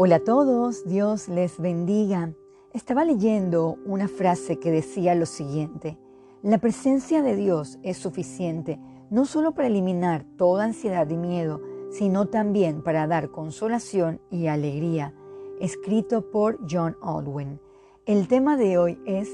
Hola 0.00 0.14
a 0.14 0.20
todos, 0.20 0.84
Dios 0.86 1.26
les 1.28 1.58
bendiga. 1.58 2.32
Estaba 2.72 3.04
leyendo 3.04 3.78
una 3.84 4.06
frase 4.06 4.60
que 4.60 4.70
decía 4.70 5.16
lo 5.16 5.26
siguiente, 5.26 5.98
la 6.40 6.58
presencia 6.58 7.20
de 7.20 7.34
Dios 7.34 7.80
es 7.82 7.96
suficiente 7.96 8.78
no 9.10 9.24
solo 9.24 9.54
para 9.54 9.66
eliminar 9.66 10.24
toda 10.36 10.66
ansiedad 10.66 11.10
y 11.10 11.16
miedo, 11.16 11.60
sino 11.90 12.26
también 12.26 12.84
para 12.84 13.08
dar 13.08 13.32
consolación 13.32 14.20
y 14.30 14.46
alegría, 14.46 15.14
escrito 15.58 16.30
por 16.30 16.60
John 16.70 16.96
Aldwin. 17.02 17.58
El 18.06 18.28
tema 18.28 18.56
de 18.56 18.78
hoy 18.78 19.00
es 19.04 19.28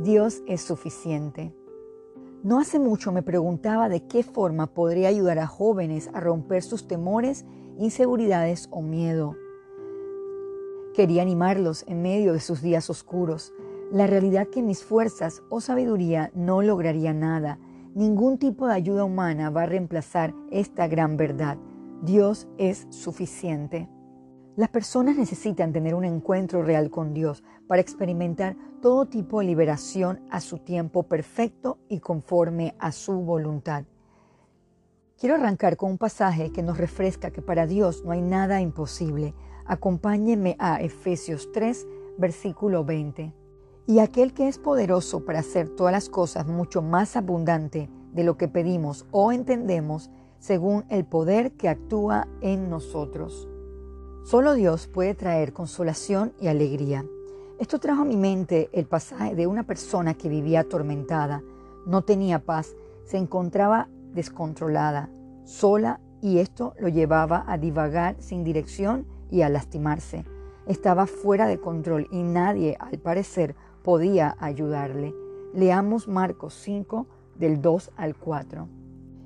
Dios 0.00 0.42
es 0.46 0.60
suficiente. 0.60 1.54
No 2.42 2.60
hace 2.60 2.78
mucho 2.78 3.10
me 3.10 3.22
preguntaba 3.22 3.88
de 3.88 4.06
qué 4.06 4.22
forma 4.22 4.66
podría 4.66 5.08
ayudar 5.08 5.38
a 5.38 5.46
jóvenes 5.46 6.10
a 6.12 6.20
romper 6.20 6.62
sus 6.62 6.86
temores, 6.86 7.46
inseguridades 7.78 8.68
o 8.70 8.82
miedo. 8.82 9.34
Quería 11.00 11.22
animarlos 11.22 11.86
en 11.88 12.02
medio 12.02 12.34
de 12.34 12.40
sus 12.40 12.60
días 12.60 12.90
oscuros. 12.90 13.54
La 13.90 14.06
realidad 14.06 14.48
que 14.48 14.60
mis 14.60 14.84
fuerzas 14.84 15.42
o 15.48 15.62
sabiduría 15.62 16.30
no 16.34 16.60
lograría 16.60 17.14
nada. 17.14 17.58
Ningún 17.94 18.36
tipo 18.36 18.66
de 18.66 18.74
ayuda 18.74 19.04
humana 19.04 19.48
va 19.48 19.62
a 19.62 19.66
reemplazar 19.66 20.34
esta 20.50 20.88
gran 20.88 21.16
verdad. 21.16 21.56
Dios 22.02 22.48
es 22.58 22.86
suficiente. 22.90 23.88
Las 24.56 24.68
personas 24.68 25.16
necesitan 25.16 25.72
tener 25.72 25.94
un 25.94 26.04
encuentro 26.04 26.62
real 26.62 26.90
con 26.90 27.14
Dios 27.14 27.42
para 27.66 27.80
experimentar 27.80 28.54
todo 28.82 29.06
tipo 29.06 29.40
de 29.40 29.46
liberación 29.46 30.20
a 30.28 30.42
su 30.42 30.58
tiempo 30.58 31.04
perfecto 31.04 31.78
y 31.88 32.00
conforme 32.00 32.74
a 32.78 32.92
su 32.92 33.14
voluntad. 33.22 33.84
Quiero 35.18 35.36
arrancar 35.36 35.78
con 35.78 35.92
un 35.92 35.98
pasaje 35.98 36.52
que 36.52 36.62
nos 36.62 36.76
refresca 36.76 37.30
que 37.30 37.40
para 37.40 37.66
Dios 37.66 38.04
no 38.04 38.10
hay 38.10 38.20
nada 38.20 38.60
imposible. 38.60 39.34
Acompáñenme 39.70 40.56
a 40.58 40.80
Efesios 40.80 41.52
3, 41.52 41.86
versículo 42.18 42.84
20. 42.84 43.32
Y 43.86 44.00
aquel 44.00 44.34
que 44.34 44.48
es 44.48 44.58
poderoso 44.58 45.24
para 45.24 45.38
hacer 45.38 45.68
todas 45.68 45.92
las 45.92 46.08
cosas 46.08 46.44
mucho 46.48 46.82
más 46.82 47.14
abundante 47.14 47.88
de 48.12 48.24
lo 48.24 48.36
que 48.36 48.48
pedimos 48.48 49.06
o 49.12 49.30
entendemos, 49.30 50.10
según 50.40 50.86
el 50.88 51.04
poder 51.04 51.52
que 51.52 51.68
actúa 51.68 52.26
en 52.40 52.68
nosotros. 52.68 53.48
Solo 54.24 54.54
Dios 54.54 54.88
puede 54.88 55.14
traer 55.14 55.52
consolación 55.52 56.32
y 56.40 56.48
alegría. 56.48 57.04
Esto 57.60 57.78
trajo 57.78 58.02
a 58.02 58.06
mi 58.06 58.16
mente 58.16 58.70
el 58.72 58.86
pasaje 58.86 59.36
de 59.36 59.46
una 59.46 59.62
persona 59.62 60.14
que 60.14 60.28
vivía 60.28 60.60
atormentada, 60.60 61.44
no 61.86 62.02
tenía 62.02 62.40
paz, 62.40 62.74
se 63.04 63.18
encontraba 63.18 63.88
descontrolada, 64.14 65.10
sola 65.44 66.00
y 66.20 66.38
esto 66.38 66.74
lo 66.80 66.88
llevaba 66.88 67.44
a 67.46 67.56
divagar 67.56 68.16
sin 68.18 68.42
dirección 68.42 69.06
y 69.30 69.42
a 69.42 69.48
lastimarse. 69.48 70.24
Estaba 70.66 71.06
fuera 71.06 71.46
de 71.46 71.58
control 71.58 72.08
y 72.10 72.22
nadie, 72.22 72.76
al 72.78 72.98
parecer, 72.98 73.54
podía 73.82 74.36
ayudarle. 74.38 75.14
Leamos 75.54 76.08
Marcos 76.08 76.54
5 76.62 77.06
del 77.36 77.60
2 77.60 77.92
al 77.96 78.14
4. 78.16 78.68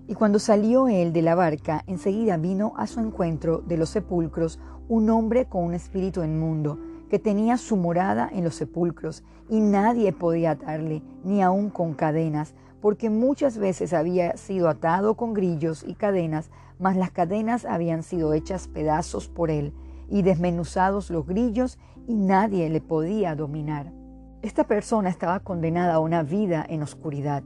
Y 0.06 0.14
cuando 0.14 0.38
salió 0.38 0.88
él 0.88 1.12
de 1.12 1.22
la 1.22 1.34
barca, 1.34 1.82
enseguida 1.86 2.36
vino 2.36 2.74
a 2.76 2.86
su 2.86 3.00
encuentro 3.00 3.58
de 3.58 3.76
los 3.76 3.90
sepulcros 3.90 4.60
un 4.88 5.08
hombre 5.08 5.46
con 5.46 5.64
un 5.64 5.74
espíritu 5.74 6.22
inmundo, 6.22 6.78
que 7.08 7.18
tenía 7.18 7.56
su 7.56 7.76
morada 7.76 8.28
en 8.32 8.44
los 8.44 8.54
sepulcros, 8.54 9.22
y 9.48 9.60
nadie 9.60 10.12
podía 10.12 10.52
atarle, 10.52 11.02
ni 11.22 11.42
aun 11.42 11.70
con 11.70 11.94
cadenas, 11.94 12.54
porque 12.80 13.08
muchas 13.08 13.56
veces 13.56 13.94
había 13.94 14.36
sido 14.36 14.68
atado 14.68 15.14
con 15.14 15.32
grillos 15.32 15.84
y 15.86 15.94
cadenas, 15.94 16.50
mas 16.78 16.96
las 16.96 17.10
cadenas 17.10 17.64
habían 17.64 18.02
sido 18.02 18.34
hechas 18.34 18.68
pedazos 18.68 19.28
por 19.28 19.50
él, 19.50 19.72
y 20.08 20.22
desmenuzados 20.22 21.10
los 21.10 21.26
grillos 21.26 21.78
y 22.06 22.14
nadie 22.14 22.68
le 22.70 22.80
podía 22.80 23.34
dominar. 23.34 23.92
Esta 24.42 24.64
persona 24.64 25.08
estaba 25.08 25.40
condenada 25.40 25.94
a 25.94 26.00
una 26.00 26.22
vida 26.22 26.64
en 26.68 26.82
oscuridad, 26.82 27.42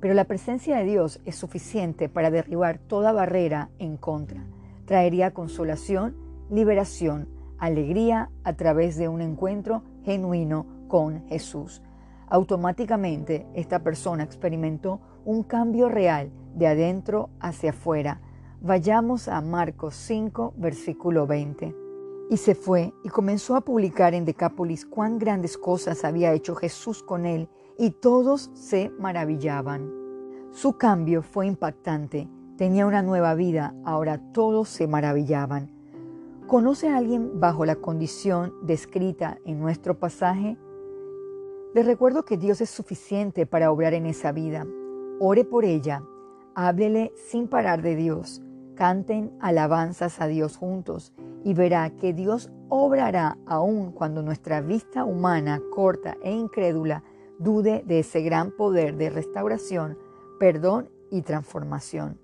pero 0.00 0.14
la 0.14 0.24
presencia 0.24 0.76
de 0.76 0.84
Dios 0.84 1.20
es 1.24 1.36
suficiente 1.36 2.08
para 2.08 2.30
derribar 2.30 2.78
toda 2.78 3.12
barrera 3.12 3.70
en 3.78 3.96
contra. 3.96 4.44
Traería 4.84 5.32
consolación, 5.32 6.16
liberación, 6.50 7.28
alegría 7.58 8.30
a 8.44 8.52
través 8.54 8.96
de 8.96 9.08
un 9.08 9.22
encuentro 9.22 9.82
genuino 10.04 10.66
con 10.88 11.26
Jesús. 11.28 11.80
Automáticamente 12.28 13.46
esta 13.54 13.78
persona 13.78 14.24
experimentó 14.24 15.00
un 15.24 15.44
cambio 15.44 15.88
real 15.88 16.30
de 16.54 16.66
adentro 16.66 17.30
hacia 17.40 17.70
afuera. 17.70 18.20
Vayamos 18.60 19.28
a 19.28 19.40
Marcos 19.40 19.94
5, 19.94 20.54
versículo 20.56 21.26
20. 21.26 21.81
Y 22.32 22.38
se 22.38 22.54
fue 22.54 22.94
y 23.04 23.10
comenzó 23.10 23.56
a 23.56 23.60
publicar 23.60 24.14
en 24.14 24.24
Decápolis 24.24 24.86
cuán 24.86 25.18
grandes 25.18 25.58
cosas 25.58 26.02
había 26.02 26.32
hecho 26.32 26.54
Jesús 26.54 27.02
con 27.02 27.26
él, 27.26 27.50
y 27.76 27.90
todos 27.90 28.50
se 28.54 28.90
maravillaban. 28.98 29.92
Su 30.50 30.78
cambio 30.78 31.20
fue 31.20 31.46
impactante. 31.46 32.30
Tenía 32.56 32.86
una 32.86 33.02
nueva 33.02 33.34
vida, 33.34 33.74
ahora 33.84 34.16
todos 34.32 34.70
se 34.70 34.86
maravillaban. 34.86 35.70
¿Conoce 36.46 36.88
a 36.88 36.96
alguien 36.96 37.38
bajo 37.38 37.66
la 37.66 37.76
condición 37.76 38.54
descrita 38.62 39.36
en 39.44 39.60
nuestro 39.60 39.98
pasaje? 39.98 40.56
Les 41.74 41.84
recuerdo 41.84 42.24
que 42.24 42.38
Dios 42.38 42.62
es 42.62 42.70
suficiente 42.70 43.44
para 43.44 43.70
obrar 43.70 43.92
en 43.92 44.06
esa 44.06 44.32
vida. 44.32 44.66
Ore 45.20 45.44
por 45.44 45.66
ella, 45.66 46.02
háblele 46.54 47.12
sin 47.14 47.46
parar 47.46 47.82
de 47.82 47.94
Dios, 47.94 48.40
canten 48.74 49.32
alabanzas 49.40 50.20
a 50.20 50.26
Dios 50.26 50.56
juntos 50.56 51.12
y 51.44 51.54
verá 51.54 51.90
que 51.90 52.12
Dios 52.12 52.50
obrará 52.68 53.38
aun 53.46 53.92
cuando 53.92 54.22
nuestra 54.22 54.60
vista 54.60 55.04
humana, 55.04 55.60
corta 55.74 56.16
e 56.22 56.32
incrédula, 56.32 57.02
dude 57.38 57.82
de 57.86 58.00
ese 58.00 58.22
gran 58.22 58.50
poder 58.50 58.96
de 58.96 59.10
restauración, 59.10 59.98
perdón 60.38 60.88
y 61.10 61.22
transformación. 61.22 62.18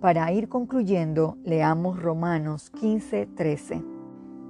Para 0.00 0.32
ir 0.32 0.48
concluyendo, 0.48 1.36
leamos 1.44 2.00
Romanos 2.00 2.70
15, 2.70 3.26
13. 3.26 3.84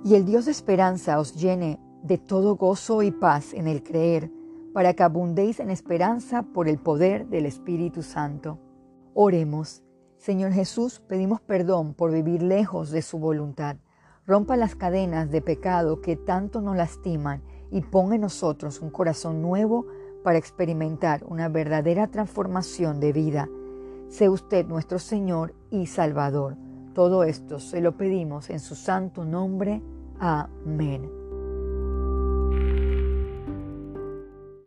Y 0.05 0.15
el 0.15 0.25
Dios 0.25 0.45
de 0.45 0.53
esperanza 0.53 1.19
os 1.19 1.35
llene 1.35 1.81
de 2.03 2.19
todo 2.19 2.57
gozo 2.57 3.03
y 3.03 3.11
paz 3.11 3.53
en 3.53 3.67
el 3.67 3.83
creer, 3.83 4.31
para 4.73 4.95
que 4.95 5.03
abundéis 5.03 5.59
en 5.59 5.71
esperanza 5.71 6.43
por 6.43 6.69
el 6.69 6.79
poder 6.79 7.27
del 7.27 7.47
Espíritu 7.47 8.03
Santo. 8.03 8.59
Oremos. 9.15 9.83
Señor 10.21 10.53
Jesús, 10.53 11.01
pedimos 11.01 11.41
perdón 11.41 11.95
por 11.95 12.13
vivir 12.13 12.43
lejos 12.43 12.91
de 12.91 13.03
su 13.03 13.19
voluntad 13.19 13.77
rompa 14.31 14.57
las 14.57 14.77
cadenas 14.77 15.29
de 15.33 15.43
pecado 15.43 16.01
que 16.01 16.15
tanto 16.15 16.61
nos 16.61 16.77
lastiman 16.77 17.43
y 17.73 17.81
ponga 17.81 18.15
en 18.15 18.21
nosotros 18.21 18.81
un 18.81 18.91
corazón 18.91 19.43
nuevo 19.43 19.87
para 20.23 20.39
experimentar 20.39 21.25
una 21.25 21.49
verdadera 21.49 22.07
transformación 22.07 23.01
de 23.01 23.13
vida. 23.13 23.49
Sé 24.09 24.29
usted 24.29 24.67
nuestro 24.67 25.01
Señor 25.01 25.55
y 25.71 25.87
Salvador. 25.87 26.57
Todo 26.95 27.25
esto 27.25 27.59
se 27.59 27.81
lo 27.81 27.97
pedimos 27.97 28.51
en 28.51 28.61
su 28.61 28.77
santo 28.77 29.25
nombre. 29.25 29.83
Amén. 30.21 31.20